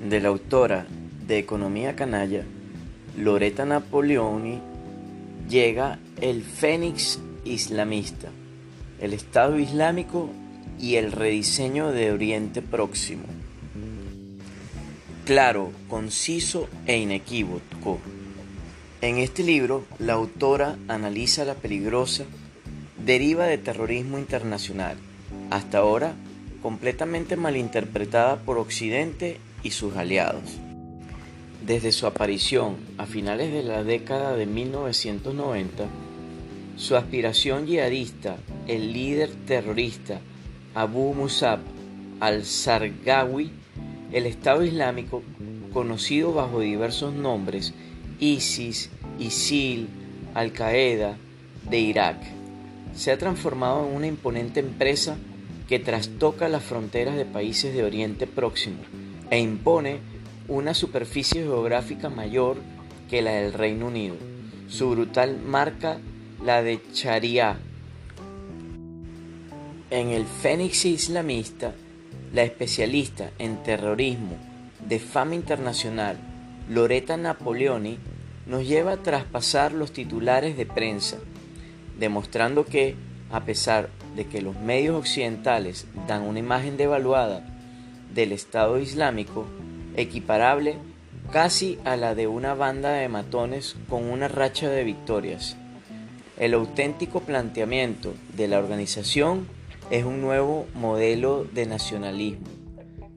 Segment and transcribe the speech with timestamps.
[0.00, 0.86] de la autora
[1.26, 2.44] de Economía Canalla,
[3.16, 4.60] Loreta Napoleoni,
[5.48, 8.28] llega el Fénix Islamista,
[9.00, 10.30] el Estado Islámico
[10.78, 13.24] y el rediseño de Oriente Próximo.
[15.24, 17.98] Claro, conciso e inequívoco.
[19.00, 22.24] En este libro, la autora analiza la peligrosa
[23.04, 24.96] deriva de terrorismo internacional,
[25.50, 26.14] hasta ahora
[26.62, 30.58] completamente malinterpretada por Occidente y sus aliados.
[31.64, 35.86] Desde su aparición a finales de la década de 1990,
[36.76, 38.36] su aspiración yihadista,
[38.66, 40.20] el líder terrorista
[40.74, 41.58] Abu Musab
[42.20, 43.50] al-Sargawi,
[44.12, 45.22] el Estado Islámico,
[45.72, 47.74] conocido bajo diversos nombres,
[48.20, 49.88] ISIS, ISIL,
[50.34, 51.16] Al-Qaeda,
[51.68, 52.16] de Irak,
[52.94, 55.16] se ha transformado en una imponente empresa
[55.68, 58.78] que trastoca las fronteras de países de Oriente Próximo
[59.30, 60.00] e impone
[60.48, 62.56] una superficie geográfica mayor
[63.08, 64.16] que la del Reino Unido.
[64.68, 65.98] Su brutal marca
[66.44, 67.58] la de Sharia.
[69.90, 71.74] En el Fénix Islamista,
[72.32, 74.36] la especialista en terrorismo
[74.86, 76.16] de fama internacional,
[76.68, 77.98] Loreta Napoleoni,
[78.46, 81.18] nos lleva a traspasar los titulares de prensa,
[81.98, 82.94] demostrando que,
[83.30, 87.57] a pesar de que los medios occidentales dan una imagen devaluada
[88.14, 89.46] del Estado Islámico,
[89.96, 90.76] equiparable
[91.32, 95.56] casi a la de una banda de matones con una racha de victorias.
[96.38, 99.46] El auténtico planteamiento de la organización
[99.90, 102.46] es un nuevo modelo de nacionalismo,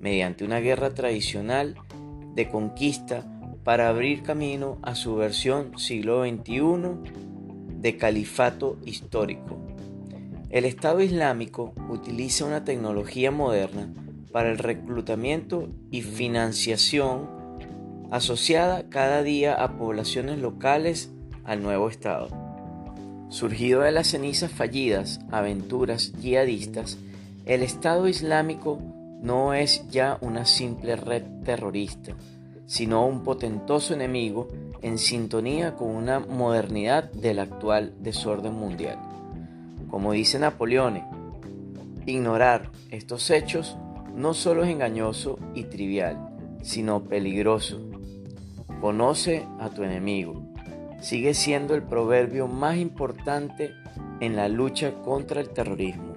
[0.00, 1.76] mediante una guerra tradicional
[2.34, 3.26] de conquista
[3.64, 7.12] para abrir camino a su versión siglo XXI
[7.80, 9.58] de califato histórico.
[10.48, 13.92] El Estado Islámico utiliza una tecnología moderna
[14.32, 17.28] para el reclutamiento y financiación
[18.10, 21.10] asociada cada día a poblaciones locales
[21.44, 22.28] al nuevo Estado.
[23.28, 26.98] Surgido de las cenizas fallidas aventuras yihadistas,
[27.44, 28.80] el Estado Islámico
[29.22, 32.14] no es ya una simple red terrorista,
[32.66, 34.48] sino un potentoso enemigo
[34.82, 38.98] en sintonía con una modernidad del actual desorden mundial.
[39.90, 41.02] Como dice Napoleón,
[42.06, 43.76] ignorar estos hechos
[44.18, 46.18] no solo es engañoso y trivial,
[46.62, 47.88] sino peligroso.
[48.80, 50.42] Conoce a tu enemigo.
[51.00, 53.70] Sigue siendo el proverbio más importante
[54.20, 56.14] en la lucha contra el terrorismo.